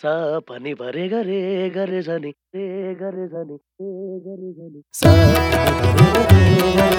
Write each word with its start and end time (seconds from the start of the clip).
सा 0.00 0.12
पानी 0.48 0.72
भरे 0.80 1.08
गरे 1.08 1.38
गरे 1.76 2.02
जानी 2.08 2.30
रे 2.56 2.94
गरे 3.00 3.26
जानी 3.34 3.56
रे 3.80 4.20
गरे 4.26 4.52
जानी 4.58 4.82
सा 5.00 6.95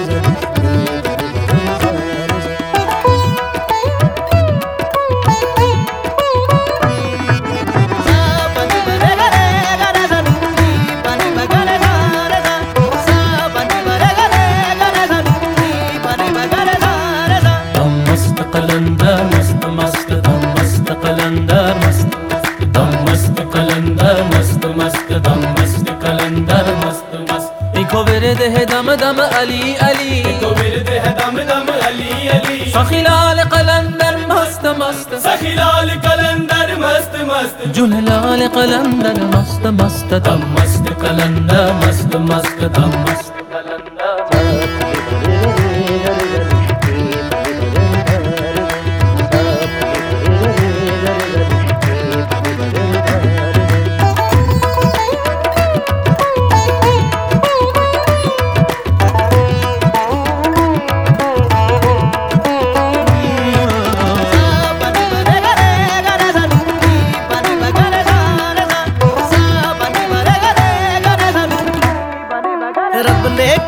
दम 29.08 29.20
अली 29.24 29.74
अली 29.82 30.16
इको 30.30 30.48
विरद 30.56 30.88
है 31.02 31.12
दम 31.18 31.36
दम 31.50 31.68
अली 31.82 32.28
अली 32.28 32.58
सखिलाल 32.72 33.38
कलंदर 33.54 34.16
मस्त 34.30 34.66
मस्त 34.80 35.14
सखिलाल 35.26 35.90
कलंदर 36.06 36.74
मस्त 36.82 37.16
मस्त 37.30 37.66
जुललाल 37.78 38.46
कलंदर 38.56 39.22
मस्त 39.30 39.66
मस्त 39.80 40.14
दम 40.28 40.44
मस्त 40.54 40.92
कलंदर 41.02 41.72
मस्त 41.80 42.16
मस्त 42.28 42.60
दम 42.76 42.92
मस्त 43.02 43.27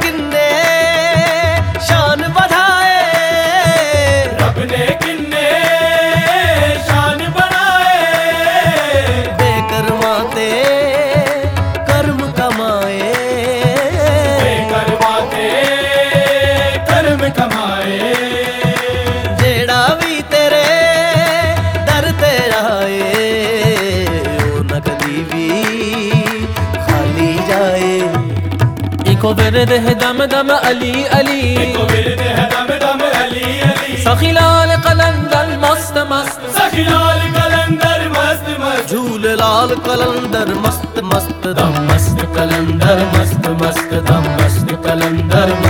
किन्ने 0.03 0.49
शान 1.89 2.23
बढ़ाए 2.37 2.99
रब 4.41 4.59
ने 4.73 4.85
किन्ने 5.03 5.47
शान 6.89 7.19
बनाए। 7.39 7.99
बेकर्मा 9.43 10.15
ते 10.35 10.51
कर्म 11.91 12.21
कमाए। 12.39 13.09
करवाते 14.73 15.49
कर्म 16.91 17.23
कमाए। 17.39 18.20
इको 29.31 29.43
विरद 29.43 29.73
है 29.83 29.93
दम 29.95 30.25
दम 30.27 30.49
अली 30.51 30.93
अली 31.09 31.41
इको 31.63 31.83
विरद 31.87 32.21
है 32.29 32.47
दम 32.51 32.71
दम 32.83 33.03
अली 33.09 33.43
अली 33.63 33.97
सखिलाल 34.03 34.71
कलंदर 34.83 35.53
मस्त 35.63 35.99
मस्त 36.11 36.41
सखिलाल 36.57 37.21
कलंदर 37.37 38.03
मस्त 38.11 38.49
मस्त 38.61 38.91
झूले 38.91 39.35
लाल 39.37 39.75
कलंदर 39.87 40.55
मस्त 40.67 40.99
मस्त 41.13 41.47
दम 41.61 41.79
मस्त 41.91 42.27
कलंदर 42.37 43.05
मस्त 43.15 43.47
मस्त 43.63 43.95
दम 44.11 44.27
मस्त 44.35 44.75
कलंदर 44.87 45.55
मस्त 45.57 45.67
मस्त 45.67 45.70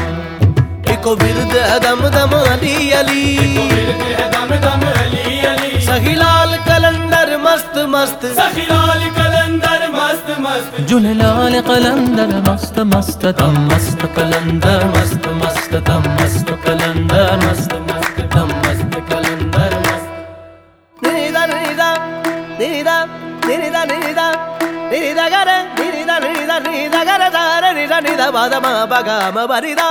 इको 1.11 1.23
विरद 1.23 1.55
दम 1.83 2.01
दम 2.15 2.33
अली 2.39 2.75
अली। 2.95 3.23
दम 4.31 4.51
दम 4.63 4.83
अली 4.91 5.25
अली 5.51 6.57
कलंदर 6.67 7.29
मस्त 7.43 7.75
मस्त। 7.93 8.21
सखिलाल 8.39 9.03
कलंदर 9.17 9.81
मस्त 9.95 10.29
मस्त। 10.43 10.79
जुललाल 10.89 11.55
कलंदर 11.67 12.31
मस्त 12.47 12.79
मस्त। 12.93 13.25
दम 13.39 13.57
मस्त 13.67 14.01
कलंदर 14.15 14.85
मस्त 14.95 15.27
मस्त। 15.41 15.73
दम 15.89 16.07
मस्त 16.21 16.49
कलंदर 16.65 17.35
मस्त 17.43 17.73
मस्त। 17.89 18.17
दम 18.35 18.55
मस्त 18.63 18.95
कलंदर 19.11 19.77
मस्त। 19.87 20.07
निदा 21.03 21.45
निदा 21.51 21.91
निदा 22.61 22.97
निदा 23.47 23.83
निदा 23.91 24.27
निदा 24.91 25.27
गरे 25.35 25.59
निदा 25.77 26.17
निदा 26.25 26.57
निदा 26.65 27.03
गरे 27.03 27.29
सारे 27.35 27.69
निदा 27.79 27.99
निदा 28.07 28.31
बादा 28.31 28.59
मा 28.63 28.73
बगा 28.91 29.17
म 29.35 29.47
बरिदा। 29.51 29.89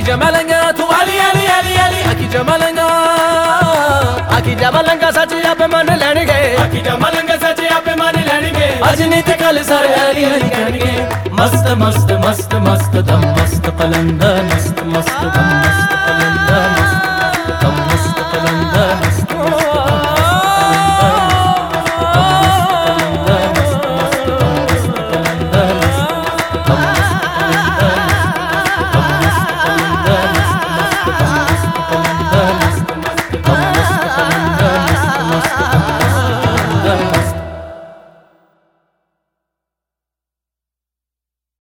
अकी 0.00 0.06
जमलंगा 0.06 0.58
तू 0.72 0.84
अली 0.96 1.16
अली 1.20 1.46
अली 1.54 1.74
अली 1.76 2.00
अकी 2.10 2.26
जमलंगा 2.32 2.84
आखी 4.36 4.54
जबलंगा 4.62 5.10
सच 5.16 5.32
अब 5.50 5.60
मन 5.72 5.90
लेण 6.02 6.18
गए 6.30 6.46
बाकी 6.58 6.80
जमलंग 6.86 7.30
सचे 7.42 7.66
आपे 7.76 7.94
मान 8.00 8.16
लेणगे 8.28 8.68
आज 8.88 9.02
नित 9.12 9.28
कल 9.42 9.62
सारे 9.68 9.92
हरी 9.96 10.24
हरी 10.24 10.48
करेंगे 10.56 10.92
मस्त 11.40 11.68
मस्त 11.82 12.12
मस्त 12.24 12.54
मस्त 12.68 12.96
दम 13.10 13.28
मस्त 13.40 13.68
कलंदर 13.80 14.42
मस्त 14.54 14.82
मस्त 14.94 15.20
दम 15.36 15.52
मस्त 15.58 16.09